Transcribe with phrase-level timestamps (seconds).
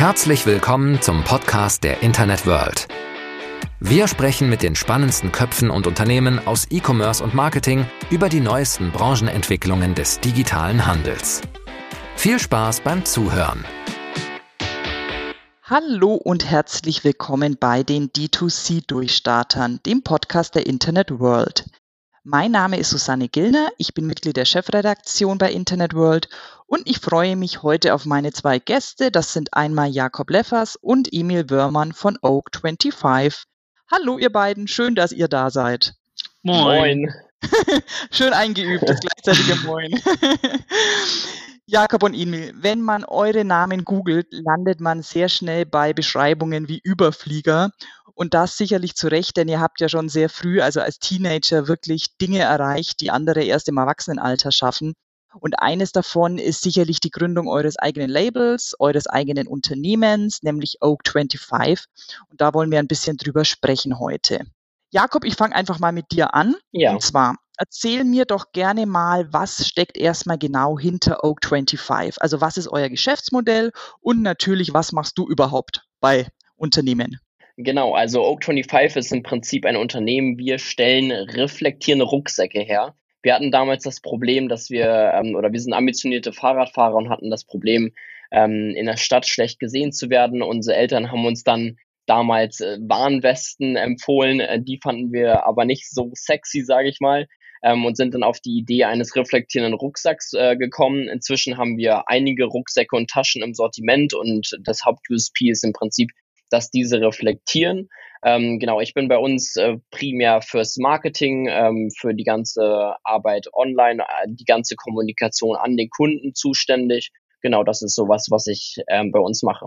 [0.00, 2.88] Herzlich willkommen zum Podcast der Internet World.
[3.80, 8.92] Wir sprechen mit den spannendsten Köpfen und Unternehmen aus E-Commerce und Marketing über die neuesten
[8.92, 11.42] Branchenentwicklungen des digitalen Handels.
[12.16, 13.66] Viel Spaß beim Zuhören.
[15.64, 21.66] Hallo und herzlich willkommen bei den D2C-Durchstartern, dem Podcast der Internet World.
[22.22, 26.30] Mein Name ist Susanne Gillner, ich bin Mitglied der Chefredaktion bei Internet World
[26.70, 29.10] und ich freue mich heute auf meine zwei Gäste.
[29.10, 33.42] Das sind einmal Jakob Leffers und Emil Wörmann von Oak25.
[33.90, 35.94] Hallo ihr beiden, schön, dass ihr da seid.
[36.42, 37.12] Moin.
[38.12, 40.00] schön eingeübt, das gleichzeitige Moin.
[41.66, 46.80] Jakob und Emil, wenn man eure Namen googelt, landet man sehr schnell bei Beschreibungen wie
[46.84, 47.72] Überflieger.
[48.14, 51.66] Und das sicherlich zu Recht, denn ihr habt ja schon sehr früh, also als Teenager,
[51.66, 54.94] wirklich Dinge erreicht, die andere erst im Erwachsenenalter schaffen.
[55.38, 61.84] Und eines davon ist sicherlich die Gründung eures eigenen Labels, eures eigenen Unternehmens, nämlich Oak25.
[62.28, 64.46] Und da wollen wir ein bisschen drüber sprechen heute.
[64.90, 66.56] Jakob, ich fange einfach mal mit dir an.
[66.72, 66.92] Ja.
[66.92, 72.16] Und zwar, erzähl mir doch gerne mal, was steckt erstmal genau hinter Oak25?
[72.18, 73.70] Also was ist euer Geschäftsmodell
[74.00, 77.20] und natürlich, was machst du überhaupt bei Unternehmen?
[77.56, 80.38] Genau, also Oak25 ist im Prinzip ein Unternehmen.
[80.38, 82.94] Wir stellen reflektierende Rucksäcke her.
[83.22, 87.30] Wir hatten damals das Problem, dass wir, ähm, oder wir sind ambitionierte Fahrradfahrer und hatten
[87.30, 87.92] das Problem,
[88.32, 90.42] ähm, in der Stadt schlecht gesehen zu werden.
[90.42, 91.76] Unsere Eltern haben uns dann
[92.06, 94.40] damals äh, Warnwesten empfohlen.
[94.40, 97.26] Äh, die fanden wir aber nicht so sexy, sage ich mal
[97.62, 101.08] ähm, und sind dann auf die Idee eines reflektierenden Rucksacks äh, gekommen.
[101.08, 106.10] Inzwischen haben wir einige Rucksäcke und Taschen im Sortiment und das Haupt-USP ist im Prinzip,
[106.50, 107.88] dass diese reflektieren.
[108.22, 113.48] Ähm, genau, ich bin bei uns äh, primär fürs Marketing, ähm, für die ganze Arbeit
[113.54, 117.10] online, äh, die ganze Kommunikation an den Kunden zuständig.
[117.40, 119.66] Genau, das ist sowas, was ich ähm, bei uns mache.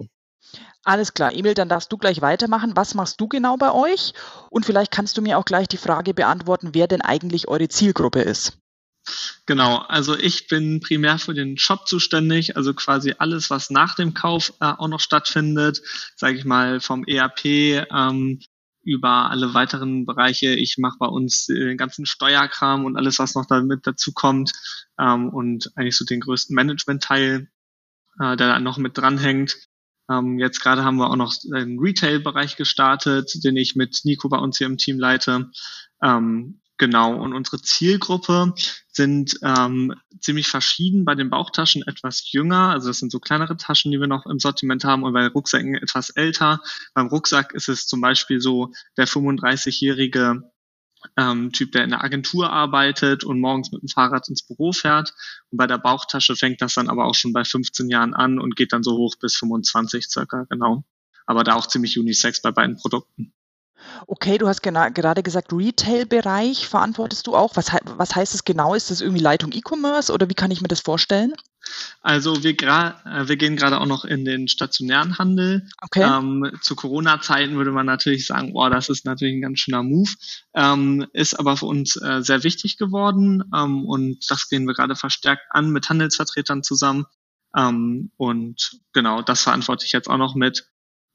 [0.83, 2.73] Alles klar, Emil, dann darfst du gleich weitermachen.
[2.75, 4.13] Was machst du genau bei euch?
[4.49, 8.21] Und vielleicht kannst du mir auch gleich die Frage beantworten, wer denn eigentlich eure Zielgruppe
[8.21, 8.59] ist.
[9.45, 14.13] Genau, also ich bin primär für den Shop zuständig, also quasi alles, was nach dem
[14.13, 15.81] Kauf äh, auch noch stattfindet,
[16.15, 18.39] sage ich mal vom ERP ähm,
[18.83, 20.53] über alle weiteren Bereiche.
[20.53, 24.51] Ich mache bei uns den ganzen Steuerkram und alles, was noch damit dazu kommt
[24.99, 27.49] ähm, und eigentlich so den größten Management-Teil,
[28.19, 29.57] äh, der da noch mit dranhängt.
[30.09, 34.37] Ähm, jetzt gerade haben wir auch noch einen Retail-Bereich gestartet, den ich mit Nico bei
[34.37, 35.49] uns hier im Team leite.
[36.01, 38.53] Ähm, genau, und unsere Zielgruppe
[38.87, 41.05] sind ähm, ziemlich verschieden.
[41.05, 44.39] Bei den Bauchtaschen etwas jünger, also das sind so kleinere Taschen, die wir noch im
[44.39, 46.61] Sortiment haben, und bei Rucksäcken etwas älter.
[46.93, 50.43] Beim Rucksack ist es zum Beispiel so, der 35-jährige
[51.17, 55.13] ähm, Typ, der in der Agentur arbeitet und morgens mit dem Fahrrad ins Büro fährt.
[55.51, 58.55] Und bei der Bauchtasche fängt das dann aber auch schon bei 15 Jahren an und
[58.55, 60.83] geht dann so hoch bis 25 circa, genau.
[61.25, 63.33] Aber da auch ziemlich unisex bei beiden Produkten.
[64.07, 67.55] Okay, du hast gerade gesagt, Retail-Bereich verantwortest du auch.
[67.55, 68.73] Was, was heißt das genau?
[68.73, 71.33] Ist das irgendwie Leitung E-Commerce oder wie kann ich mir das vorstellen?
[72.01, 75.67] Also wir, äh, wir gehen gerade auch noch in den stationären Handel.
[75.81, 76.03] Okay.
[76.03, 80.11] Ähm, zu Corona-Zeiten würde man natürlich sagen, oh, das ist natürlich ein ganz schöner Move.
[80.53, 84.95] Ähm, ist aber für uns äh, sehr wichtig geworden ähm, und das gehen wir gerade
[84.95, 87.05] verstärkt an mit Handelsvertretern zusammen.
[87.55, 90.67] Ähm, und genau, das verantworte ich jetzt auch noch mit.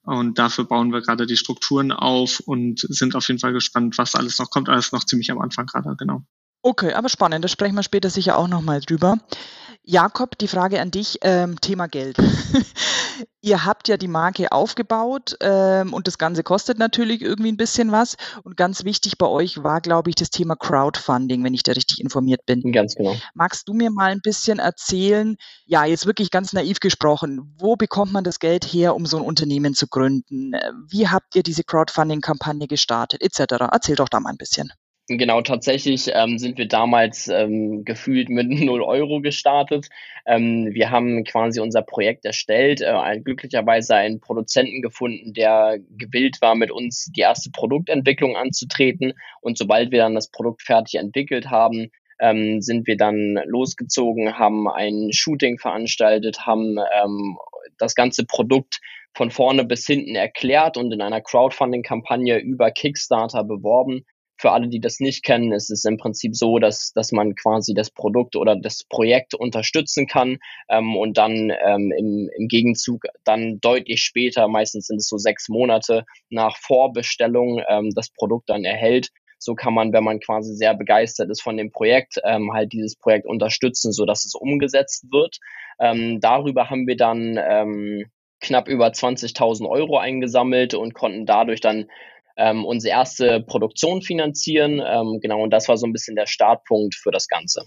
[0.09, 4.15] Und dafür bauen wir gerade die Strukturen auf und sind auf jeden Fall gespannt, was
[4.15, 4.71] alles noch kommt.
[4.71, 6.25] Alles noch ziemlich am Anfang gerade, genau.
[6.63, 7.45] Okay, aber spannend.
[7.45, 9.19] Da sprechen wir später sicher auch nochmal drüber.
[9.91, 12.19] Jakob, die Frage an dich, ähm, Thema Geld.
[13.41, 17.91] Ihr habt ja die Marke aufgebaut ähm, und das Ganze kostet natürlich irgendwie ein bisschen
[17.91, 18.17] was.
[18.43, 22.01] Und ganz wichtig bei euch war, glaube ich, das Thema Crowdfunding, wenn ich da richtig
[22.01, 22.71] informiert bin.
[22.71, 23.17] Ganz genau.
[23.33, 28.13] Magst du mir mal ein bisschen erzählen, ja, jetzt wirklich ganz naiv gesprochen, wo bekommt
[28.13, 30.53] man das Geld her, um so ein Unternehmen zu gründen?
[30.87, 33.55] Wie habt ihr diese Crowdfunding-Kampagne gestartet, etc.?
[33.73, 34.71] Erzähl doch da mal ein bisschen.
[35.11, 39.89] Genau, tatsächlich ähm, sind wir damals ähm, gefühlt mit 0 Euro gestartet.
[40.27, 46.55] Ähm, wir haben quasi unser Projekt erstellt, äh, glücklicherweise einen Produzenten gefunden, der gewillt war,
[46.55, 49.15] mit uns die erste Produktentwicklung anzutreten.
[49.41, 51.91] Und sobald wir dann das Produkt fertig entwickelt haben,
[52.21, 57.39] ähm, sind wir dann losgezogen, haben ein Shooting veranstaltet, haben ähm,
[57.79, 58.81] das ganze Produkt
[59.15, 64.05] von vorne bis hinten erklärt und in einer Crowdfunding-Kampagne über Kickstarter beworben
[64.39, 67.75] für alle, die das nicht kennen, ist es im Prinzip so, dass, dass man quasi
[67.75, 70.39] das Produkt oder das Projekt unterstützen kann
[70.69, 75.49] ähm, und dann ähm, im, im Gegenzug dann deutlich später, meistens sind es so sechs
[75.49, 79.09] Monate nach Vorbestellung, ähm, das Produkt dann erhält.
[79.41, 82.97] So kann man, wenn man quasi sehr begeistert ist von dem Projekt, ähm, halt dieses
[82.97, 85.39] Projekt unterstützen, so dass es umgesetzt wird.
[85.81, 88.05] Ähm, darüber haben wir dann ähm,
[88.41, 91.89] knapp über 20.000 Euro eingesammelt und konnten dadurch dann
[92.39, 94.81] ähm, unsere erste Produktion finanzieren.
[94.85, 97.63] Ähm, genau, und das war so ein bisschen der Startpunkt für das Ganze.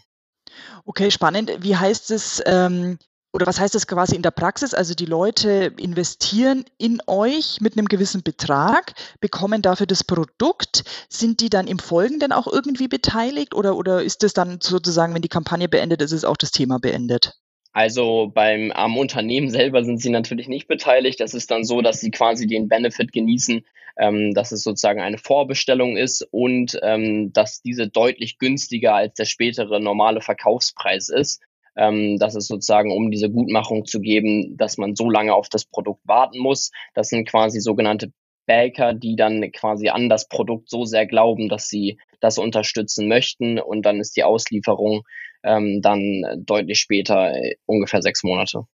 [0.85, 1.51] Okay, spannend.
[1.59, 2.97] Wie heißt es, ähm,
[3.33, 4.73] oder was heißt das quasi in der Praxis?
[4.73, 10.83] Also die Leute investieren in euch mit einem gewissen Betrag, bekommen dafür das Produkt.
[11.09, 15.21] Sind die dann im Folgenden auch irgendwie beteiligt oder, oder ist das dann sozusagen, wenn
[15.21, 17.40] die Kampagne beendet ist, ist auch das Thema beendet?
[17.73, 21.19] Also beim am Unternehmen selber sind sie natürlich nicht beteiligt.
[21.19, 23.65] Das ist dann so, dass sie quasi den Benefit genießen,
[23.97, 29.25] ähm, dass es sozusagen eine Vorbestellung ist und ähm, dass diese deutlich günstiger als der
[29.25, 31.41] spätere normale Verkaufspreis ist.
[31.77, 35.65] Ähm, das ist sozusagen, um diese Gutmachung zu geben, dass man so lange auf das
[35.65, 36.71] Produkt warten muss.
[36.93, 38.11] Das sind quasi sogenannte
[38.45, 43.59] Baker, die dann quasi an das Produkt so sehr glauben, dass sie das unterstützen möchten
[43.59, 45.03] und dann ist die Auslieferung
[45.43, 48.65] ähm, dann deutlich später, äh, ungefähr sechs Monate.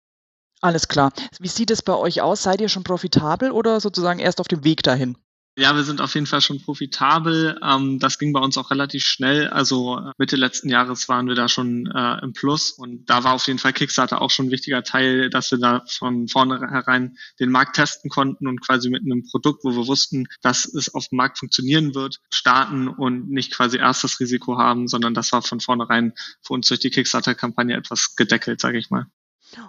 [0.60, 1.12] Alles klar.
[1.38, 2.42] Wie sieht es bei euch aus?
[2.42, 5.16] Seid ihr schon profitabel oder sozusagen erst auf dem Weg dahin?
[5.58, 7.58] Ja, wir sind auf jeden Fall schon profitabel.
[7.62, 9.48] Ähm, das ging bei uns auch relativ schnell.
[9.48, 13.32] Also äh, Mitte letzten Jahres waren wir da schon äh, im Plus und da war
[13.32, 17.50] auf jeden Fall Kickstarter auch schon ein wichtiger Teil, dass wir da von vornherein den
[17.50, 21.16] Markt testen konnten und quasi mit einem Produkt, wo wir wussten, dass es auf dem
[21.16, 25.60] Markt funktionieren wird, starten und nicht quasi erst das Risiko haben, sondern das war von
[25.60, 26.12] vornherein
[26.42, 29.06] für uns durch die Kickstarter-Kampagne etwas gedeckelt, sage ich mal.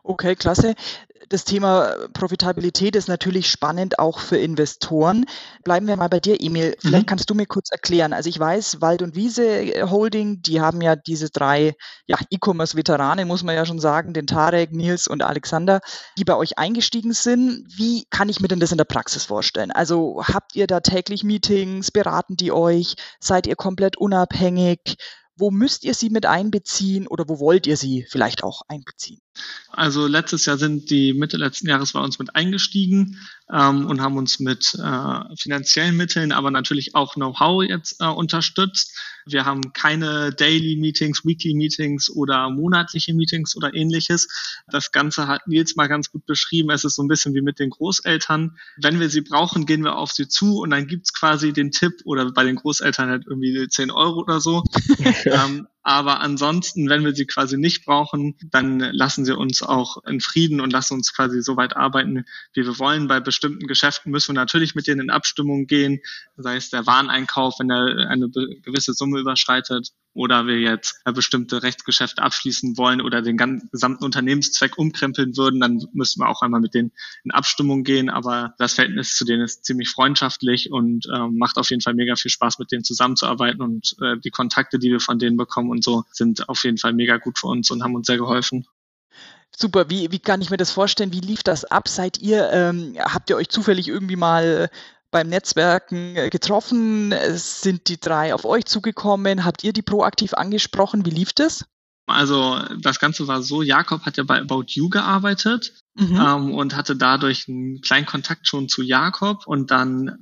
[0.04, 0.76] Okay, klasse.
[1.30, 5.26] Das Thema Profitabilität ist natürlich spannend auch für Investoren.
[5.64, 6.78] Bleiben wir mal bei dir, Emil.
[6.80, 7.10] Vielleicht mhm.
[7.10, 8.14] kannst du mir kurz erklären.
[8.14, 11.76] Also ich weiß, Wald und Wiese äh, Holding, die haben ja diese drei
[12.06, 15.82] ja, E-Commerce-Veteranen, muss man ja schon sagen, den Tarek, Nils und Alexander,
[16.18, 17.66] die bei euch eingestiegen sind.
[17.76, 19.72] Wie kann ich mir denn das in der Praxis vorstellen?
[19.72, 21.92] Also habt ihr da täglich Meetings?
[21.92, 22.96] Beraten die euch?
[23.20, 24.96] Seid ihr komplett unabhängig?
[25.36, 29.20] Wo müsst ihr sie mit einbeziehen oder wo wollt ihr sie vielleicht auch einbeziehen?
[29.72, 33.20] Also letztes Jahr sind die Mitte letzten Jahres bei uns mit eingestiegen
[33.52, 38.98] ähm, und haben uns mit äh, finanziellen Mitteln, aber natürlich auch Know-how jetzt äh, unterstützt.
[39.26, 44.28] Wir haben keine Daily Meetings, Weekly Meetings oder monatliche Meetings oder ähnliches.
[44.68, 46.72] Das Ganze hat Nils mal ganz gut beschrieben.
[46.72, 48.58] Es ist so ein bisschen wie mit den Großeltern.
[48.78, 51.94] Wenn wir sie brauchen, gehen wir auf sie zu und dann gibt's quasi den Tipp
[52.06, 54.64] oder bei den Großeltern halt irgendwie 10 Euro oder so.
[55.26, 60.20] ähm, aber ansonsten, wenn wir sie quasi nicht brauchen, dann lassen sie uns auch in
[60.20, 63.08] Frieden und lassen uns quasi so weit arbeiten, wie wir wollen.
[63.08, 66.02] Bei bestimmten Geschäften müssen wir natürlich mit denen in Abstimmung gehen,
[66.36, 72.24] sei es der Wareneinkauf, wenn er eine gewisse Summe überschreitet oder wir jetzt bestimmte Rechtsgeschäfte
[72.24, 73.38] abschließen wollen oder den
[73.72, 76.92] gesamten Unternehmenszweck umkrempeln würden, dann müssen wir auch einmal mit denen
[77.24, 78.10] in Abstimmung gehen.
[78.10, 82.16] Aber das Verhältnis zu denen ist ziemlich freundschaftlich und äh, macht auf jeden Fall mega
[82.16, 83.62] viel Spaß, mit denen zusammenzuarbeiten.
[83.62, 86.94] Und äh, die Kontakte, die wir von denen bekommen und so, sind auf jeden Fall
[86.94, 88.66] mega gut für uns und haben uns sehr geholfen.
[89.56, 91.14] Super, wie, wie kann ich mir das vorstellen?
[91.14, 91.88] Wie lief das ab?
[91.88, 94.70] Seid ihr, ähm, habt ihr euch zufällig irgendwie mal
[95.12, 97.14] beim Netzwerken äh, getroffen?
[97.34, 99.46] Sind die drei auf euch zugekommen?
[99.46, 101.06] Habt ihr die proaktiv angesprochen?
[101.06, 101.66] Wie lief das?
[102.08, 106.16] Also das Ganze war so, Jakob hat ja bei About You gearbeitet mhm.
[106.16, 110.14] ähm, und hatte dadurch einen kleinen Kontakt schon zu Jakob und dann äh,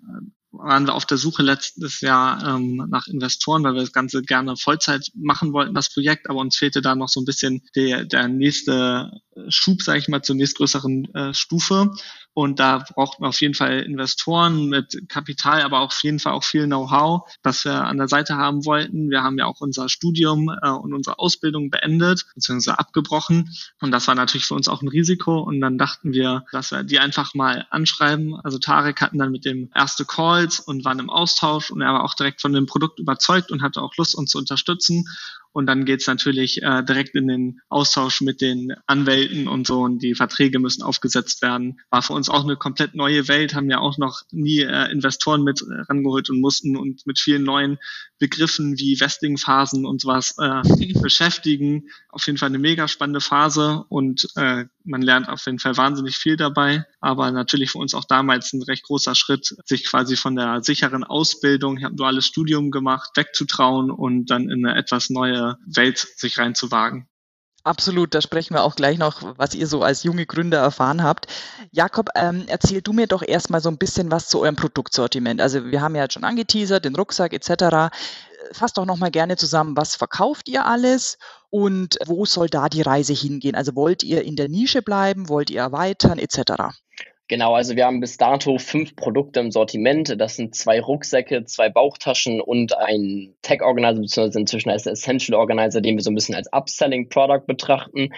[0.57, 4.55] waren wir auf der Suche letztes Jahr ähm, nach Investoren, weil wir das Ganze gerne
[4.57, 8.27] Vollzeit machen wollten, das Projekt, aber uns fehlte da noch so ein bisschen der, der
[8.29, 9.11] nächste
[9.49, 11.91] Schub, sage ich mal, zur nächstgrößeren äh, Stufe.
[12.35, 16.33] Und da brauchten wir auf jeden Fall Investoren mit Kapital, aber auch auf jeden Fall
[16.33, 19.09] auch viel Know-how, was wir an der Seite haben wollten.
[19.09, 23.55] Wir haben ja auch unser Studium äh, und unsere Ausbildung beendet, beziehungsweise abgebrochen.
[23.79, 25.39] Und das war natürlich für uns auch ein Risiko.
[25.39, 28.35] Und dann dachten wir, dass wir die einfach mal anschreiben.
[28.43, 32.03] Also Tarek hatten dann mit dem erste Calls und waren im Austausch und er war
[32.03, 35.05] auch direkt von dem Produkt überzeugt und hatte auch Lust, uns zu unterstützen.
[35.55, 40.03] Und dann geht's natürlich äh, direkt in den Austausch mit den Anwälten und so und
[40.03, 41.79] die Verträge müssen aufgesetzt werden.
[41.89, 45.45] War für uns auch eine komplett neue Welt, haben ja auch noch nie äh, Investoren
[45.45, 47.77] mit rangeholt und mussten uns mit vielen neuen
[48.19, 51.89] Begriffen wie Vesting-Phasen und sowas äh, beschäftigen.
[52.09, 56.17] Auf jeden Fall eine mega spannende Phase und äh, man lernt auf jeden Fall wahnsinnig
[56.17, 56.85] viel dabei.
[56.99, 61.03] Aber natürlich für uns auch damals ein recht großer Schritt, sich quasi von der sicheren
[61.03, 65.97] Ausbildung, ich habe ein duales Studium gemacht, wegzutrauen und dann in eine etwas neue Welt
[65.97, 67.07] sich reinzuwagen.
[67.65, 71.25] Absolut, da sprechen wir auch gleich noch, was ihr so als junge Gründer erfahren habt.
[71.71, 75.41] Jakob, ähm, erzähl du mir doch erstmal so ein bisschen was zu eurem Produktsortiment.
[75.41, 77.91] Also wir haben ja schon angeteasert, den Rucksack etc.
[78.51, 81.17] Fasst doch nochmal gerne zusammen, was verkauft ihr alles
[81.49, 83.55] und wo soll da die Reise hingehen?
[83.55, 86.75] Also wollt ihr in der Nische bleiben, wollt ihr erweitern etc.?
[87.27, 90.13] Genau, also wir haben bis dato fünf Produkte im Sortiment.
[90.21, 95.81] Das sind zwei Rucksäcke, zwei Bauchtaschen und ein Tech Organizer, beziehungsweise inzwischen als Essential Organizer,
[95.81, 98.09] den wir so ein bisschen als Upselling Product betrachten.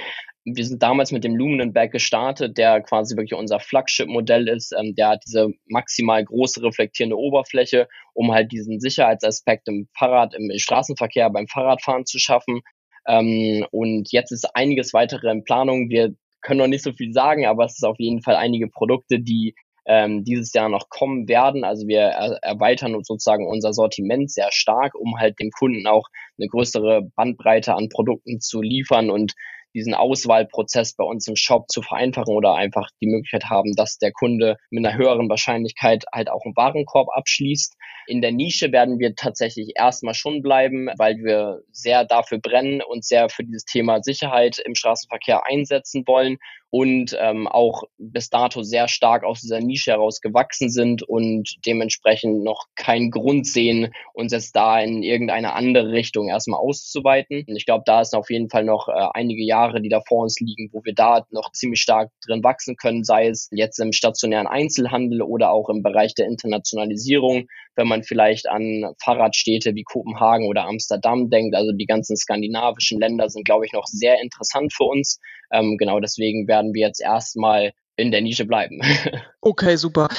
[0.44, 4.74] Wir sind damals mit dem Luminen Bag gestartet, der quasi wirklich unser Flagship-Modell ist.
[4.78, 10.52] Ähm, der hat diese maximal große reflektierende Oberfläche, um halt diesen Sicherheitsaspekt im Fahrrad, im
[10.58, 12.60] Straßenverkehr, beim Fahrradfahren zu schaffen.
[13.08, 15.90] Ähm, und jetzt ist einiges weitere in Planung.
[15.90, 19.20] Wir können noch nicht so viel sagen, aber es ist auf jeden Fall einige Produkte,
[19.20, 19.56] die
[19.88, 21.64] ähm, dieses Jahr noch kommen werden.
[21.64, 26.48] Also wir er erweitern sozusagen unser Sortiment sehr stark, um halt dem Kunden auch eine
[26.48, 29.34] größere Bandbreite an Produkten zu liefern und
[29.74, 34.12] diesen Auswahlprozess bei uns im Shop zu vereinfachen oder einfach die Möglichkeit haben, dass der
[34.12, 37.76] Kunde mit einer höheren Wahrscheinlichkeit halt auch einen Warenkorb abschließt.
[38.08, 43.04] In der Nische werden wir tatsächlich erstmal schon bleiben, weil wir sehr dafür brennen und
[43.04, 46.38] sehr für dieses Thema Sicherheit im Straßenverkehr einsetzen wollen
[46.70, 52.44] und ähm, auch bis dato sehr stark aus dieser Nische heraus gewachsen sind und dementsprechend
[52.44, 57.46] noch keinen Grund sehen, uns jetzt da in irgendeine andere Richtung erstmal auszuweiten.
[57.48, 60.24] Und ich glaube, da ist auf jeden Fall noch äh, einige Jahre, die da vor
[60.24, 63.94] uns liegen, wo wir da noch ziemlich stark drin wachsen können, sei es jetzt im
[63.94, 70.48] stationären Einzelhandel oder auch im Bereich der Internationalisierung, wenn man vielleicht an Fahrradstädte wie Kopenhagen
[70.48, 71.56] oder Amsterdam denkt.
[71.56, 75.20] Also die ganzen skandinavischen Länder sind, glaube ich, noch sehr interessant für uns.
[75.52, 78.82] Ähm, genau deswegen werden wir jetzt erstmal in der Nische bleiben.
[79.40, 80.10] Okay, super.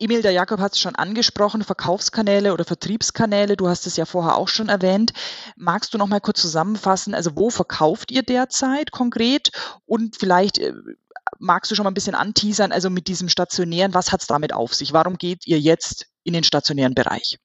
[0.00, 4.36] Emil, der Jakob hat es schon angesprochen, Verkaufskanäle oder Vertriebskanäle, du hast es ja vorher
[4.36, 5.12] auch schon erwähnt.
[5.54, 9.52] Magst du noch mal kurz zusammenfassen, also wo verkauft ihr derzeit konkret
[9.86, 10.72] und vielleicht äh,
[11.38, 14.52] magst du schon mal ein bisschen anteasern, also mit diesem stationären, was hat es damit
[14.52, 14.92] auf sich?
[14.92, 17.38] Warum geht ihr jetzt in den stationären Bereich?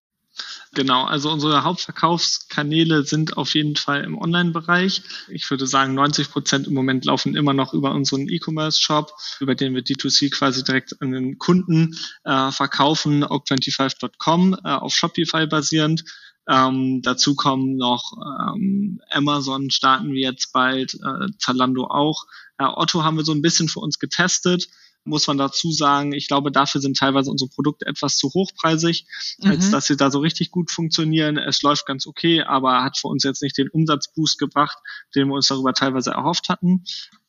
[0.74, 5.01] Genau, also unsere Hauptverkaufskanäle sind auf jeden Fall im Online-Bereich.
[5.27, 9.74] Ich würde sagen, 90 Prozent im Moment laufen immer noch über unseren E-Commerce-Shop, über den
[9.74, 16.03] wir D2C quasi direkt an den Kunden äh, verkaufen, oak25.com äh, auf Shopify basierend.
[16.48, 22.25] Ähm, dazu kommen noch ähm, Amazon starten wir jetzt bald, äh, Zalando auch.
[22.59, 24.69] Otto haben wir so ein bisschen für uns getestet
[25.03, 29.05] muss man dazu sagen, ich glaube, dafür sind teilweise unsere Produkte etwas zu hochpreisig,
[29.39, 29.51] mhm.
[29.51, 31.37] als dass sie da so richtig gut funktionieren.
[31.37, 34.77] Es läuft ganz okay, aber hat für uns jetzt nicht den Umsatzboost gebracht,
[35.15, 36.83] den wir uns darüber teilweise erhofft hatten.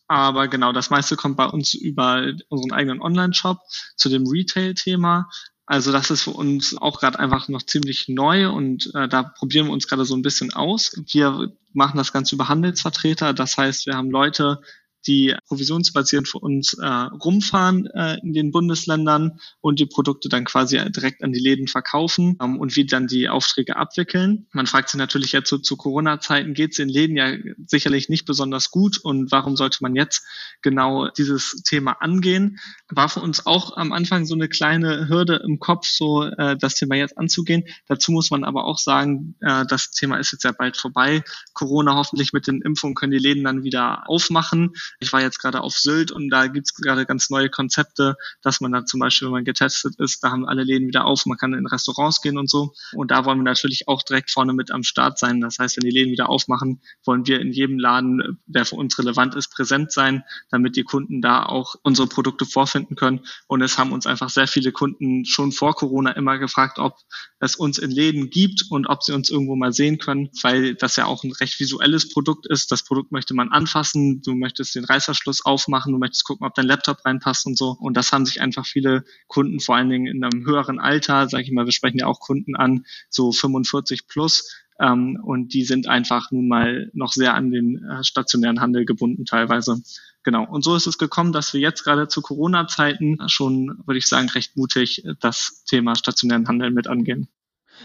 [0.06, 3.60] Aber genau, das meiste kommt bei uns über unseren eigenen Online-Shop
[3.96, 5.30] zu dem Retail-Thema.
[5.66, 9.66] Also das ist für uns auch gerade einfach noch ziemlich neu und äh, da probieren
[9.66, 11.00] wir uns gerade so ein bisschen aus.
[11.12, 13.32] Wir machen das Ganze über Handelsvertreter.
[13.34, 14.60] Das heißt, wir haben Leute,
[15.06, 20.78] die provisionsbasierend für uns äh, rumfahren äh, in den Bundesländern und die Produkte dann quasi
[20.90, 24.46] direkt an die Läden verkaufen ähm, und wie dann die Aufträge abwickeln.
[24.52, 27.32] Man fragt sich natürlich jetzt so zu Corona-Zeiten, geht es den Läden ja
[27.66, 30.24] sicherlich nicht besonders gut und warum sollte man jetzt
[30.62, 32.58] genau dieses Thema angehen?
[32.88, 36.74] War für uns auch am Anfang so eine kleine Hürde im Kopf, so äh, das
[36.74, 37.64] Thema jetzt anzugehen.
[37.86, 41.22] Dazu muss man aber auch sagen, äh, das Thema ist jetzt ja bald vorbei.
[41.54, 44.72] Corona hoffentlich mit den Impfungen können die Läden dann wieder aufmachen.
[44.98, 48.72] Ich war jetzt gerade auf Sylt und da gibt's gerade ganz neue Konzepte, dass man
[48.72, 51.54] da zum Beispiel, wenn man getestet ist, da haben alle Läden wieder auf, man kann
[51.54, 52.72] in Restaurants gehen und so.
[52.94, 55.40] Und da wollen wir natürlich auch direkt vorne mit am Start sein.
[55.40, 58.98] Das heißt, wenn die Läden wieder aufmachen, wollen wir in jedem Laden, der für uns
[58.98, 63.20] relevant ist, präsent sein, damit die Kunden da auch unsere Produkte vorfinden können.
[63.46, 66.96] Und es haben uns einfach sehr viele Kunden schon vor Corona immer gefragt, ob
[67.40, 70.96] es uns in Läden gibt und ob sie uns irgendwo mal sehen können, weil das
[70.96, 72.70] ja auch ein recht visuelles Produkt ist.
[72.70, 76.66] Das Produkt möchte man anfassen, du möchtest den Reißverschluss aufmachen, du möchtest gucken, ob dein
[76.66, 77.76] Laptop reinpasst und so.
[77.78, 81.44] Und das haben sich einfach viele Kunden, vor allen Dingen in einem höheren Alter, sage
[81.44, 85.88] ich mal, wir sprechen ja auch Kunden an, so 45 plus, ähm, und die sind
[85.88, 89.82] einfach nun mal noch sehr an den äh, stationären Handel gebunden teilweise.
[90.22, 90.44] Genau.
[90.44, 94.28] Und so ist es gekommen, dass wir jetzt gerade zu Corona-Zeiten schon, würde ich sagen,
[94.30, 97.28] recht mutig das Thema stationären Handel mit angehen.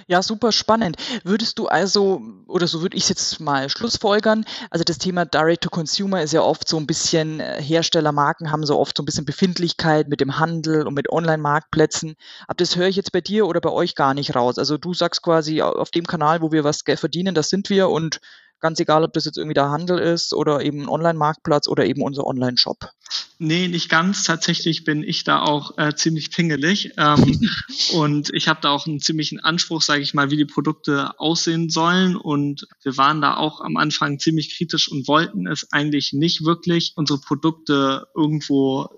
[0.08, 0.98] Ja, super spannend.
[1.24, 5.70] Würdest du also, oder so würde ich jetzt mal schlussfolgern, also das Thema Direct to
[5.70, 9.26] Consumer ist ja oft so ein bisschen, äh, Herstellermarken haben so oft so ein bisschen
[9.26, 12.16] Befindlichkeit mit dem Handel und mit Online-Marktplätzen.
[12.48, 14.58] Aber das höre ich jetzt bei dir oder bei euch gar nicht raus.
[14.58, 18.20] Also du sagst quasi, auf dem Kanal, wo wir was verdienen, das sind wir und
[18.66, 22.02] Ganz egal, ob das jetzt irgendwie der Handel ist oder eben ein Online-Marktplatz oder eben
[22.02, 22.90] unser Online-Shop.
[23.38, 24.24] Nee, nicht ganz.
[24.24, 26.94] Tatsächlich bin ich da auch äh, ziemlich pingelig.
[26.98, 27.48] Ähm,
[27.94, 31.70] und ich habe da auch einen ziemlichen Anspruch, sage ich mal, wie die Produkte aussehen
[31.70, 32.16] sollen.
[32.16, 36.94] Und wir waren da auch am Anfang ziemlich kritisch und wollten es eigentlich nicht wirklich,
[36.96, 38.90] unsere Produkte irgendwo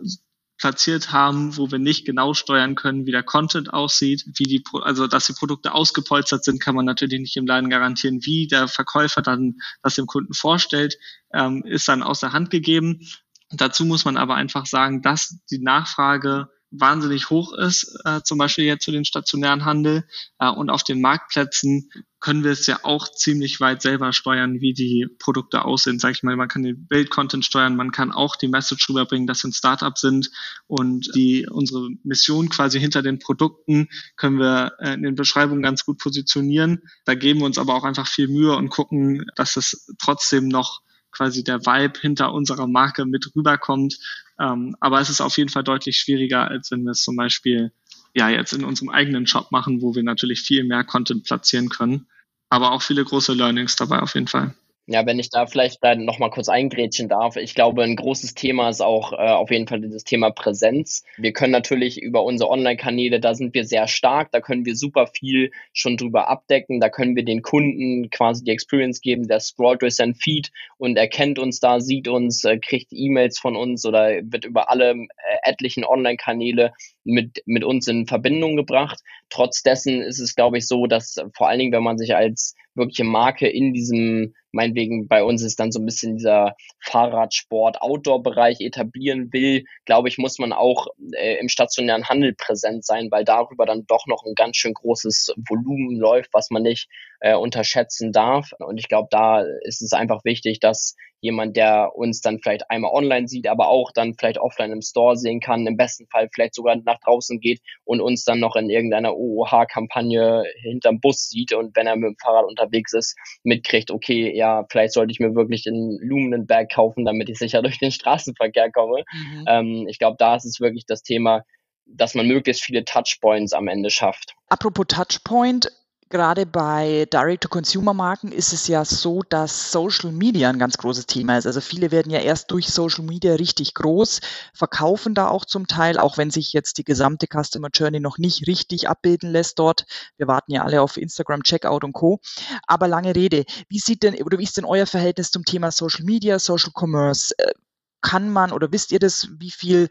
[0.57, 5.07] platziert haben, wo wir nicht genau steuern können, wie der Content aussieht, wie die, also
[5.07, 8.25] dass die Produkte ausgepolstert sind, kann man natürlich nicht im Laden garantieren.
[8.25, 10.97] Wie der Verkäufer dann das dem Kunden vorstellt,
[11.33, 13.07] ähm, ist dann aus der Hand gegeben.
[13.51, 18.65] Dazu muss man aber einfach sagen, dass die Nachfrage wahnsinnig hoch ist, äh, zum Beispiel
[18.65, 20.05] jetzt für den stationären Handel.
[20.39, 24.73] Äh, und auf den Marktplätzen können wir es ja auch ziemlich weit selber steuern, wie
[24.73, 25.99] die Produkte aussehen.
[25.99, 29.43] Sag ich mal, man kann den Bildcontent steuern, man kann auch die Message rüberbringen, dass
[29.43, 30.31] wir ein Startup sind
[30.65, 35.85] und die unsere Mission quasi hinter den Produkten können wir äh, in den Beschreibungen ganz
[35.85, 36.81] gut positionieren.
[37.05, 40.81] Da geben wir uns aber auch einfach viel Mühe und gucken, dass es trotzdem noch
[41.11, 43.97] quasi der Vibe hinter unserer Marke mit rüberkommt.
[44.39, 47.71] Ähm, aber es ist auf jeden Fall deutlich schwieriger, als wenn wir es zum Beispiel
[48.17, 52.07] ja jetzt in unserem eigenen Shop machen, wo wir natürlich viel mehr Content platzieren können.
[52.49, 54.53] Aber auch viele große Learnings dabei auf jeden Fall.
[54.89, 57.35] Ja, wenn ich da vielleicht dann nochmal kurz eingrätschen darf.
[57.35, 61.03] Ich glaube, ein großes Thema ist auch äh, auf jeden Fall dieses Thema Präsenz.
[61.17, 65.07] Wir können natürlich über unsere Online-Kanäle, da sind wir sehr stark, da können wir super
[65.07, 69.81] viel schon drüber abdecken, da können wir den Kunden quasi die Experience geben, der scrollt
[69.81, 74.21] durch sein Feed und erkennt uns da, sieht uns, äh, kriegt E-Mails von uns oder
[74.23, 75.05] wird über alle äh,
[75.43, 76.71] etlichen Online-Kanäle
[77.03, 79.01] mit, mit uns in Verbindung gebracht.
[79.29, 82.55] Trotz dessen ist es, glaube ich, so, dass vor allen Dingen, wenn man sich als
[82.77, 88.61] wirkliche Marke in diesem, meinetwegen bei uns ist dann so ein bisschen dieser Fahrradsport, Outdoor-Bereich
[88.61, 93.65] etablieren will, glaube ich, muss man auch äh, im stationären Handel präsent sein, weil darüber
[93.65, 96.87] dann doch noch ein ganz schön großes Volumen läuft, was man nicht
[97.19, 98.51] äh, unterschätzen darf.
[98.59, 102.91] Und ich glaube, da ist es einfach wichtig, dass jemand, der uns dann vielleicht einmal
[102.93, 106.55] online sieht, aber auch dann vielleicht offline im Store sehen kann, im besten Fall vielleicht
[106.55, 111.75] sogar nach draußen geht und uns dann noch in irgendeiner OOH-Kampagne hinterm Bus sieht und
[111.75, 115.65] wenn er mit dem Fahrrad unterwegs ist, mitkriegt, okay, ja, vielleicht sollte ich mir wirklich
[115.67, 119.03] einen Lumenenberg kaufen, damit ich sicher durch den Straßenverkehr komme.
[119.11, 119.45] Mhm.
[119.47, 121.43] Ähm, ich glaube, da ist es wirklich das Thema,
[121.85, 124.35] dass man möglichst viele Touchpoints am Ende schafft.
[124.49, 125.71] Apropos Touchpoint,
[126.09, 131.45] Gerade bei Direct-to-Consumer-Marken ist es ja so, dass Social Media ein ganz großes Thema ist.
[131.45, 134.21] Also viele werden ja erst durch Social Media richtig groß,
[134.53, 138.47] verkaufen da auch zum Teil, auch wenn sich jetzt die gesamte Customer Journey noch nicht
[138.47, 139.85] richtig abbilden lässt dort.
[140.15, 142.21] Wir warten ja alle auf Instagram, Checkout und Co.
[142.67, 143.43] Aber lange Rede.
[143.67, 147.33] Wie sieht denn oder wie ist denn euer Verhältnis zum Thema Social Media, Social Commerce?
[147.37, 147.51] Äh,
[147.99, 149.89] kann man oder wisst ihr das, wie viel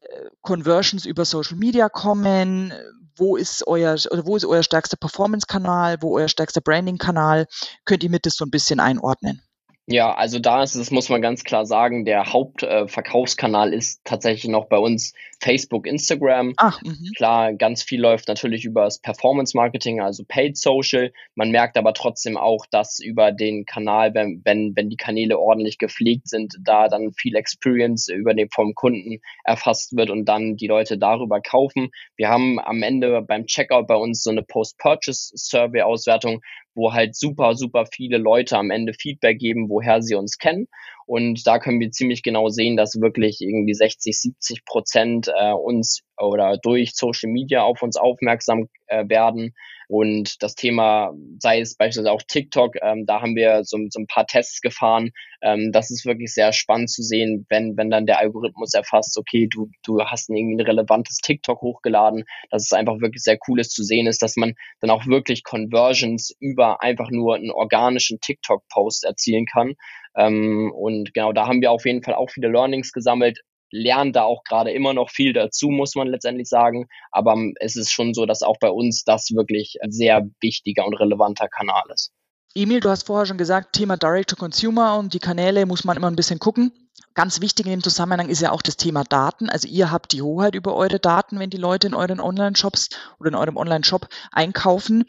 [0.00, 2.72] äh, Conversions über Social Media kommen?
[3.16, 7.46] Wo ist euer, oder wo ist euer stärkster Performance-Kanal, wo euer stärkster Branding-Kanal?
[7.84, 9.42] Könnt ihr mir das so ein bisschen einordnen?
[9.86, 14.48] Ja, also da ist es, muss man ganz klar sagen, der Hauptverkaufskanal äh, ist tatsächlich
[14.48, 16.54] noch bei uns Facebook, Instagram.
[16.56, 17.10] Ach, mhm.
[17.16, 21.12] klar, ganz viel läuft natürlich über das Performance Marketing, also Paid Social.
[21.34, 25.78] Man merkt aber trotzdem auch, dass über den Kanal, wenn, wenn, wenn die Kanäle ordentlich
[25.78, 30.68] gepflegt sind, da dann viel Experience über den vom Kunden erfasst wird und dann die
[30.68, 31.90] Leute darüber kaufen.
[32.16, 36.40] Wir haben am Ende beim Checkout bei uns so eine Post-Purchase-Survey-Auswertung,
[36.74, 40.68] wo halt super, super viele Leute am Ende Feedback geben, woher sie uns kennen.
[41.06, 46.02] Und da können wir ziemlich genau sehen, dass wirklich irgendwie 60, 70 Prozent äh, uns
[46.18, 49.54] oder durch Social Media auf uns aufmerksam äh, werden.
[49.92, 54.06] Und das Thema, sei es beispielsweise auch TikTok, ähm, da haben wir so, so ein
[54.06, 55.10] paar Tests gefahren.
[55.42, 59.48] Ähm, das ist wirklich sehr spannend zu sehen, wenn, wenn dann der Algorithmus erfasst, okay,
[59.52, 63.60] du, du hast ein, irgendwie ein relevantes TikTok hochgeladen, dass es einfach wirklich sehr cool
[63.60, 68.18] ist zu sehen ist, dass man dann auch wirklich Conversions über einfach nur einen organischen
[68.18, 69.74] TikTok-Post erzielen kann.
[70.16, 74.22] Ähm, und genau da haben wir auf jeden Fall auch viele Learnings gesammelt lernen da
[74.22, 76.86] auch gerade immer noch viel dazu, muss man letztendlich sagen.
[77.10, 80.94] Aber es ist schon so, dass auch bei uns das wirklich ein sehr wichtiger und
[80.94, 82.12] relevanter Kanal ist.
[82.54, 86.16] Emil, du hast vorher schon gesagt, Thema Direct-to-Consumer und die Kanäle muss man immer ein
[86.16, 86.70] bisschen gucken.
[87.14, 89.48] Ganz wichtig in dem Zusammenhang ist ja auch das Thema Daten.
[89.48, 93.28] Also ihr habt die Hoheit über eure Daten, wenn die Leute in euren Online-Shops oder
[93.28, 95.04] in eurem Online-Shop einkaufen.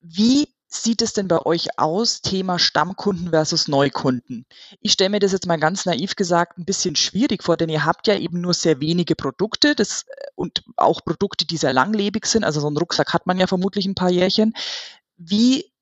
[0.00, 4.46] Wie sieht es denn bei euch aus, Thema Stammkunden versus Neukunden?
[4.80, 7.84] Ich stelle mir das jetzt mal ganz naiv gesagt ein bisschen schwierig vor, denn ihr
[7.84, 12.44] habt ja eben nur sehr wenige Produkte das, und auch Produkte, die sehr langlebig sind.
[12.44, 14.54] Also so einen Rucksack hat man ja vermutlich ein paar Jährchen.
[15.16, 15.72] Wie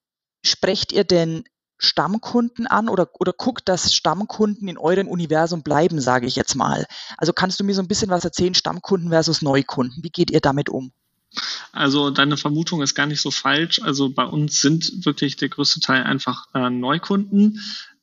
[0.43, 1.45] sprecht ihr denn
[1.79, 6.87] Stammkunden an oder, oder guckt, dass Stammkunden in eurem Universum bleiben, sage ich jetzt mal.
[7.19, 10.03] Also kannst du mir so ein bisschen was erzählen, Stammkunden versus Neukunden?
[10.03, 10.93] Wie geht ihr damit um?
[11.73, 13.81] Also deine Vermutung ist gar nicht so falsch.
[13.83, 17.61] Also bei uns sind wirklich der größte Teil einfach äh, Neukunden.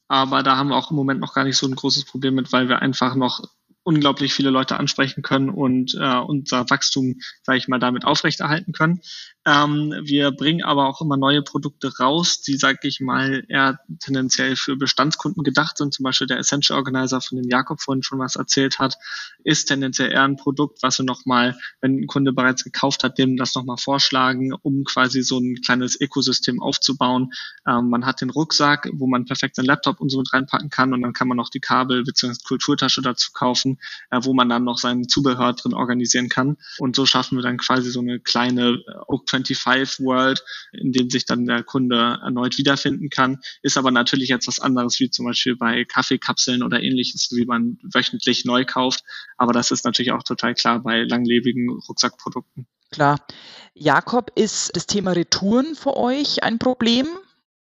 [0.08, 2.52] Aber da haben wir auch im Moment noch gar nicht so ein großes Problem mit,
[2.52, 3.41] weil wir einfach noch
[3.84, 9.02] unglaublich viele Leute ansprechen können und äh, unser Wachstum, sage ich mal, damit aufrechterhalten können.
[9.44, 14.56] Ähm, wir bringen aber auch immer neue Produkte raus, die, sage ich mal, eher tendenziell
[14.56, 15.96] für Bestandskunden gedacht sind.
[15.96, 18.98] Zum Beispiel der Essential Organizer, von dem Jakob vorhin schon was erzählt hat,
[19.44, 23.36] ist tendenziell eher ein Produkt, was wir nochmal, wenn ein Kunde bereits gekauft hat, dem
[23.36, 27.32] das nochmal vorschlagen, um quasi so ein kleines Ökosystem aufzubauen.
[27.68, 30.94] Ähm, man hat den Rucksack, wo man perfekt seinen Laptop und so mit reinpacken kann
[30.94, 32.36] und dann kann man noch die Kabel bzw.
[32.46, 33.80] Kulturtasche dazu kaufen,
[34.12, 36.58] äh, wo man dann noch sein Zubehör drin organisieren kann.
[36.78, 41.10] Und so schaffen wir dann quasi so eine kleine äh, Oak 25 World, in dem
[41.10, 43.39] sich dann der Kunde erneut wiederfinden kann.
[43.62, 47.78] Ist aber natürlich jetzt was anderes wie zum Beispiel bei Kaffeekapseln oder ähnliches, wie man
[47.94, 49.04] wöchentlich neu kauft.
[49.38, 52.67] Aber das ist natürlich auch total klar bei langlebigen Rucksackprodukten.
[52.91, 53.26] Klar.
[53.74, 57.08] Jakob, ist das Thema Retouren für euch ein Problem?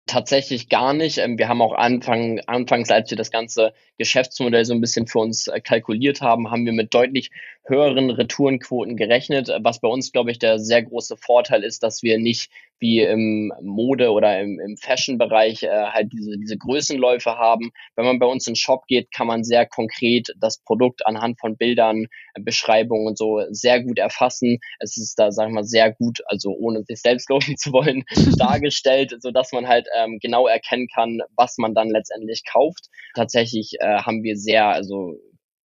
[0.06, 1.16] Tatsächlich gar nicht.
[1.16, 5.20] Ähm, wir haben auch Anfang, anfangs, als wir das ganze Geschäftsmodell so ein bisschen für
[5.20, 7.30] uns äh, kalkuliert haben, haben wir mit deutlich
[7.66, 12.18] höheren Retourenquoten gerechnet, was bei uns, glaube ich, der sehr große Vorteil ist, dass wir
[12.18, 17.70] nicht wie im Mode- oder im, im Fashion-Bereich äh, halt diese, diese Größenläufe haben.
[17.96, 21.40] Wenn man bei uns in den Shop geht, kann man sehr konkret das Produkt anhand
[21.40, 24.58] von Bildern, äh, Beschreibungen und so sehr gut erfassen.
[24.80, 28.04] Es ist da, sagen wir mal, sehr gut, also ohne sich selbst loben zu wollen,
[28.38, 32.88] dargestellt, so dass man halt ähm, genau erkennen kann, was man dann letztendlich kauft.
[33.14, 35.14] Tatsächlich äh, haben wir sehr, also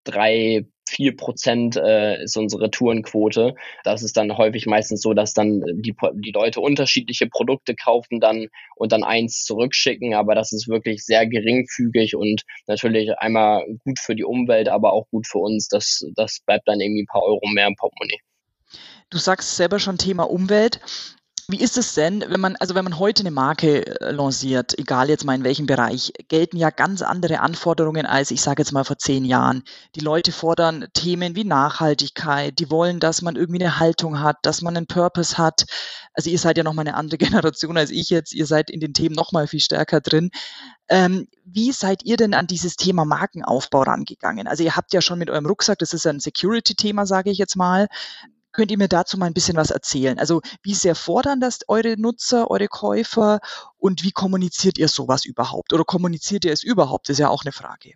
[0.06, 3.56] drei, vier Prozent äh, ist unsere Tourenquote.
[3.84, 8.48] Das ist dann häufig meistens so, dass dann die, die Leute unterschiedliche Produkte kaufen dann
[8.76, 14.16] und dann eins zurückschicken, aber das ist wirklich sehr geringfügig und natürlich einmal gut für
[14.16, 15.68] die Umwelt, aber auch gut für uns.
[15.68, 18.20] Das, das bleibt dann irgendwie ein paar Euro mehr im Portemonnaie.
[19.10, 20.80] Du sagst selber schon Thema Umwelt.
[21.52, 25.10] Wie ist es denn, wenn man, also wenn man heute eine Marke äh, lanciert, egal
[25.10, 28.84] jetzt mal in welchem Bereich, gelten ja ganz andere Anforderungen als, ich sage jetzt mal
[28.84, 29.64] vor zehn Jahren.
[29.96, 34.62] Die Leute fordern Themen wie Nachhaltigkeit, die wollen, dass man irgendwie eine Haltung hat, dass
[34.62, 35.66] man einen Purpose hat.
[36.14, 38.94] Also ihr seid ja nochmal eine andere Generation als ich jetzt, ihr seid in den
[38.94, 40.30] Themen nochmal viel stärker drin.
[40.88, 44.48] Ähm, wie seid ihr denn an dieses Thema Markenaufbau rangegangen?
[44.48, 47.56] Also ihr habt ja schon mit eurem Rucksack, das ist ein Security-Thema, sage ich jetzt
[47.56, 47.88] mal,
[48.60, 50.20] Könnt ihr mir dazu mal ein bisschen was erzählen?
[50.20, 53.40] Also wie sehr fordern das eure Nutzer, eure Käufer
[53.78, 55.72] und wie kommuniziert ihr sowas überhaupt?
[55.72, 57.08] Oder kommuniziert ihr es überhaupt?
[57.08, 57.94] Das ist ja auch eine Frage.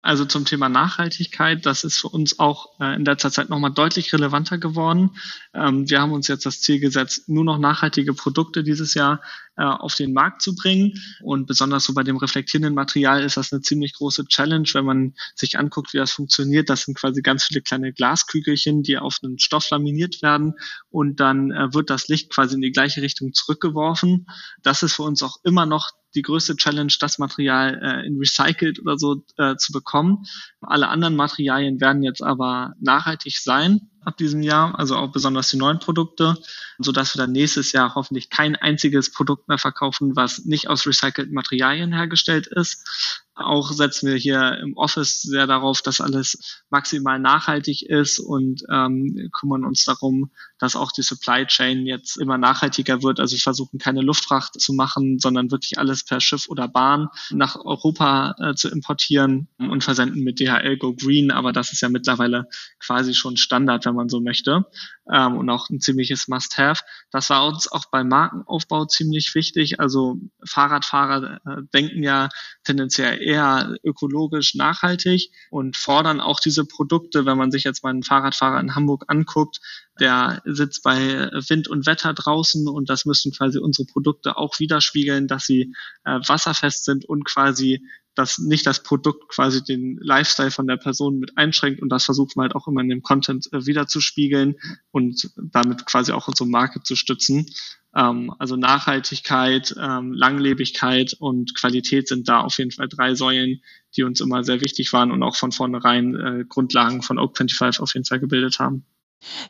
[0.00, 4.10] Also zum Thema Nachhaltigkeit, das ist für uns auch äh, in letzter Zeit nochmal deutlich
[4.14, 5.10] relevanter geworden.
[5.52, 9.20] Ähm, wir haben uns jetzt das Ziel gesetzt, nur noch nachhaltige Produkte dieses Jahr
[9.56, 10.92] äh, auf den Markt zu bringen.
[11.22, 15.14] Und besonders so bei dem reflektierenden Material ist das eine ziemlich große Challenge, wenn man
[15.34, 16.68] sich anguckt, wie das funktioniert.
[16.70, 20.54] Das sind quasi ganz viele kleine Glaskügelchen, die auf einen Stoff laminiert werden
[20.90, 24.26] und dann äh, wird das Licht quasi in die gleiche Richtung zurückgeworfen.
[24.62, 28.80] Das ist für uns auch immer noch die größte Challenge, das Material äh, in recycelt
[28.80, 30.24] oder so äh, zu bekommen.
[30.60, 35.56] Alle anderen Materialien werden jetzt aber nachhaltig sein ab diesem Jahr, also auch besonders die
[35.56, 36.36] neuen Produkte,
[36.78, 40.86] so dass wir dann nächstes Jahr hoffentlich kein einziges Produkt mehr verkaufen, was nicht aus
[40.86, 43.24] recycelten Materialien hergestellt ist.
[43.34, 49.28] Auch setzen wir hier im Office sehr darauf, dass alles maximal nachhaltig ist und ähm,
[49.32, 53.20] kümmern uns darum, dass auch die Supply Chain jetzt immer nachhaltiger wird.
[53.20, 57.56] Also wir versuchen keine Luftfracht zu machen, sondern wirklich alles per Schiff oder Bahn nach
[57.56, 61.30] Europa äh, zu importieren und versenden mit DHL Go Green.
[61.30, 64.66] Aber das ist ja mittlerweile quasi schon Standard, wenn man so möchte
[65.12, 66.82] ähm, und auch ein ziemliches Must-Have.
[67.10, 69.80] Das war uns auch beim Markenaufbau ziemlich wichtig.
[69.80, 72.28] Also Fahrradfahrer äh, denken ja
[72.64, 78.02] tendenziell eher ökologisch nachhaltig und fordern auch diese Produkte, wenn man sich jetzt mal einen
[78.02, 79.60] Fahrradfahrer in Hamburg anguckt,
[80.00, 85.26] der sitzt bei Wind und Wetter draußen und das müssen quasi unsere Produkte auch widerspiegeln,
[85.28, 87.82] dass sie äh, wasserfest sind und quasi
[88.16, 92.32] dass nicht das Produkt quasi den Lifestyle von der Person mit einschränkt und das versuchen
[92.36, 94.56] wir halt auch immer in dem Content äh, wiederzuspiegeln
[94.90, 97.46] und damit quasi auch unsere Marke zu stützen.
[97.94, 103.60] Ähm, also Nachhaltigkeit, ähm, Langlebigkeit und Qualität sind da auf jeden Fall drei Säulen,
[103.96, 107.80] die uns immer sehr wichtig waren und auch von vornherein äh, Grundlagen von Oak 25
[107.80, 108.86] auf jeden Fall gebildet haben.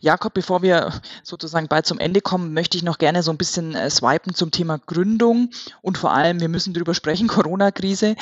[0.00, 3.74] Jakob, bevor wir sozusagen bald zum Ende kommen, möchte ich noch gerne so ein bisschen
[3.74, 5.50] äh, swipen zum Thema Gründung
[5.83, 8.16] und vor allem, wir müssen darüber sprechen, Corona-Krise.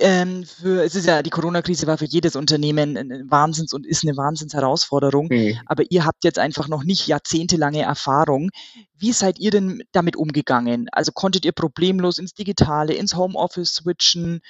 [0.00, 4.04] Ähm, für, es ist ja, die Corona-Krise war für jedes Unternehmen eine Wahnsinns- und ist
[4.04, 5.28] eine Wahnsinnsherausforderung.
[5.30, 5.58] Mhm.
[5.66, 8.50] Aber ihr habt jetzt einfach noch nicht jahrzehntelange Erfahrung.
[8.94, 10.88] Wie seid ihr denn damit umgegangen?
[10.92, 14.40] Also konntet ihr problemlos ins Digitale, ins Homeoffice switchen?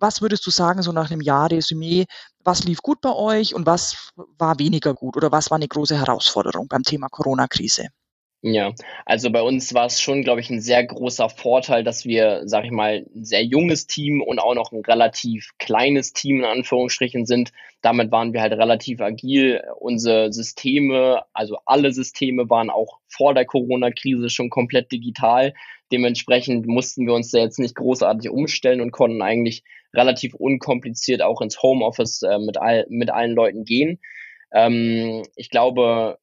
[0.00, 2.06] Was würdest du sagen, so nach einem Jahr Resümee,
[2.44, 5.98] was lief gut bei euch und was war weniger gut oder was war eine große
[5.98, 7.88] Herausforderung beim Thema Corona-Krise?
[8.44, 8.74] Ja,
[9.06, 12.64] also bei uns war es schon, glaube ich, ein sehr großer Vorteil, dass wir, sag
[12.64, 17.24] ich mal, ein sehr junges Team und auch noch ein relativ kleines Team in Anführungsstrichen
[17.24, 17.52] sind.
[17.82, 19.62] Damit waren wir halt relativ agil.
[19.78, 25.54] Unsere Systeme, also alle Systeme waren auch vor der Corona-Krise schon komplett digital.
[25.92, 29.62] Dementsprechend mussten wir uns da jetzt nicht großartig umstellen und konnten eigentlich
[29.94, 34.00] relativ unkompliziert auch ins Homeoffice äh, mit, all, mit allen Leuten gehen.
[34.52, 36.18] Ähm, ich glaube,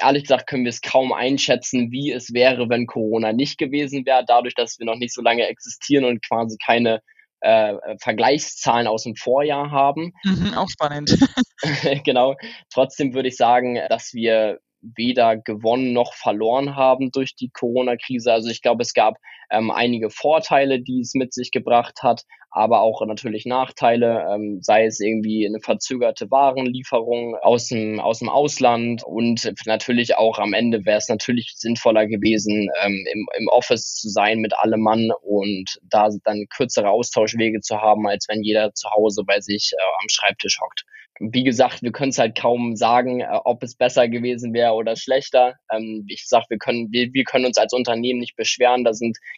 [0.00, 4.24] ehrlich gesagt können wir es kaum einschätzen, wie es wäre, wenn Corona nicht gewesen wäre,
[4.26, 7.00] dadurch, dass wir noch nicht so lange existieren und quasi keine
[7.40, 10.12] äh, Vergleichszahlen aus dem Vorjahr haben.
[10.24, 11.18] Mhm, auch spannend.
[12.04, 12.36] genau.
[12.72, 18.32] Trotzdem würde ich sagen, dass wir weder gewonnen noch verloren haben durch die Corona-Krise.
[18.32, 19.16] Also ich glaube, es gab
[19.50, 24.84] ähm, einige Vorteile, die es mit sich gebracht hat, aber auch natürlich Nachteile, ähm, sei
[24.84, 30.84] es irgendwie eine verzögerte Warenlieferung aus dem, aus dem Ausland und natürlich auch am Ende
[30.84, 35.78] wäre es natürlich sinnvoller gewesen, ähm, im, im Office zu sein mit allem Mann und
[35.88, 40.08] da dann kürzere Austauschwege zu haben, als wenn jeder zu Hause bei sich äh, am
[40.08, 40.84] Schreibtisch hockt
[41.20, 44.96] wie gesagt, wir können es halt kaum sagen, äh, ob es besser gewesen wäre oder
[44.96, 45.56] schlechter.
[45.70, 48.84] Ähm, ich sag, wir können, wir, wir können uns als Unternehmen nicht beschweren.
[48.84, 48.92] Da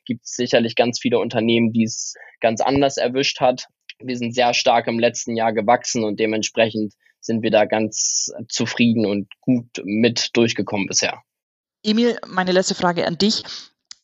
[0.06, 3.66] gibt es sicherlich ganz viele Unternehmen, die es ganz anders erwischt hat.
[3.98, 9.04] Wir sind sehr stark im letzten Jahr gewachsen und dementsprechend sind wir da ganz zufrieden
[9.04, 11.22] und gut mit durchgekommen bisher.
[11.84, 13.42] Emil, meine letzte Frage an dich.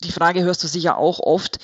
[0.05, 1.59] Die Frage hörst du sicher auch oft.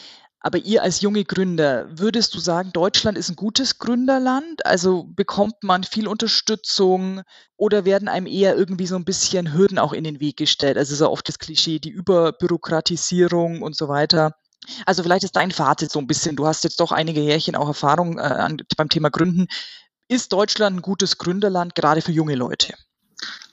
[0.44, 4.66] Aber ihr als junge Gründer, würdest du sagen, Deutschland ist ein gutes Gründerland?
[4.66, 7.22] Also bekommt man viel Unterstützung
[7.56, 10.76] oder werden einem eher irgendwie so ein bisschen Hürden auch in den Weg gestellt?
[10.76, 14.34] Also so oft das Klischee, die Überbürokratisierung und so weiter.
[14.84, 17.68] Also vielleicht ist dein Fazit so ein bisschen, du hast jetzt doch einige Jährchen auch
[17.68, 19.46] Erfahrung äh, beim Thema Gründen.
[20.08, 22.74] Ist Deutschland ein gutes Gründerland, gerade für junge Leute?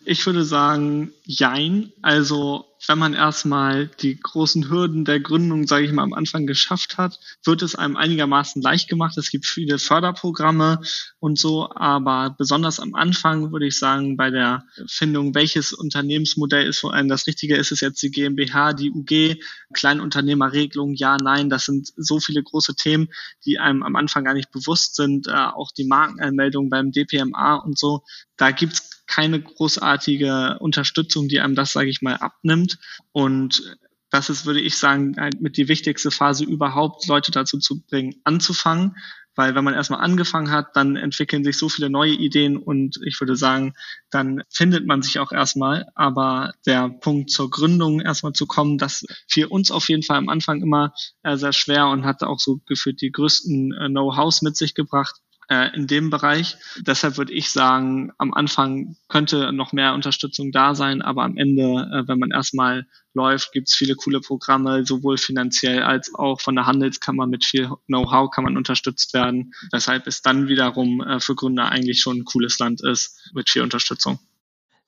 [0.03, 1.93] Ich würde sagen, jein.
[2.01, 6.97] Also wenn man erstmal die großen Hürden der Gründung, sage ich mal, am Anfang geschafft
[6.97, 9.17] hat, wird es einem einigermaßen leicht gemacht.
[9.17, 10.81] Es gibt viele Förderprogramme
[11.19, 16.79] und so, aber besonders am Anfang würde ich sagen, bei der Findung, welches Unternehmensmodell ist
[16.79, 19.39] vor allem das Richtige, ist es jetzt die GmbH, die UG,
[19.73, 23.09] Kleinunternehmerregelung, ja, nein, das sind so viele große Themen,
[23.45, 27.77] die einem am Anfang gar nicht bewusst sind, äh, auch die Markenanmeldung beim DPMA und
[27.77, 28.03] so.
[28.37, 32.70] Da gibt's keine großartige Unterstützung, die einem das, sage ich mal, abnimmt.
[33.11, 33.77] Und
[34.09, 38.15] das ist, würde ich sagen, halt mit die wichtigste Phase überhaupt, Leute dazu zu bringen,
[38.23, 38.97] anzufangen.
[39.33, 43.17] Weil wenn man erstmal angefangen hat, dann entwickeln sich so viele neue Ideen und ich
[43.21, 43.73] würde sagen,
[44.09, 45.87] dann findet man sich auch erstmal.
[45.95, 50.27] Aber der Punkt zur Gründung erstmal zu kommen, das für uns auf jeden Fall am
[50.27, 54.57] Anfang immer äh, sehr schwer und hat auch so gefühlt die größten äh, Know-hows mit
[54.57, 56.57] sich gebracht äh, in dem Bereich.
[56.79, 61.63] Deshalb würde ich sagen, am Anfang könnte noch mehr Unterstützung da sein, aber am Ende,
[61.63, 66.55] äh, wenn man erstmal läuft, gibt es viele coole Programme, sowohl finanziell als auch von
[66.55, 69.53] der Handelskammer mit viel Know-how kann man unterstützt werden.
[69.71, 73.61] Weshalb es dann wiederum äh, für Gründer eigentlich schon ein cooles Land ist mit viel
[73.61, 74.19] Unterstützung.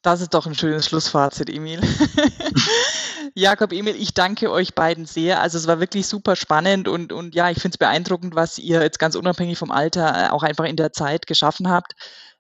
[0.04, 1.80] Das ist doch ein schönes Schlussfazit, Emil.
[3.36, 5.42] Jakob, Emil, ich danke euch beiden sehr.
[5.42, 8.82] Also es war wirklich super spannend und, und ja, ich finde es beeindruckend, was ihr
[8.82, 11.94] jetzt ganz unabhängig vom Alter äh, auch einfach in der Zeit geschaffen habt.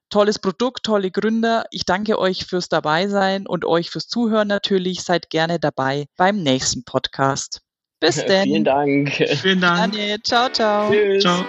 [0.09, 1.63] Tolles Produkt, tolle Gründer.
[1.71, 5.01] Ich danke euch fürs Dabeisein und euch fürs Zuhören natürlich.
[5.01, 7.61] Seid gerne dabei beim nächsten Podcast.
[8.01, 8.43] Bis denn.
[8.43, 9.09] Vielen Dank.
[9.41, 9.93] Vielen Dank.
[9.93, 10.21] Gerne.
[10.21, 10.91] Ciao, ciao.
[10.91, 11.23] Tschüss.
[11.23, 11.45] Ciao.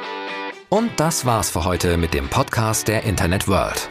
[0.68, 3.90] Und das war's für heute mit dem Podcast der Internet World.